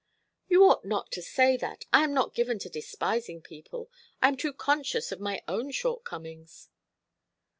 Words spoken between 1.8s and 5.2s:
I am not given to despising people. I am too conscious of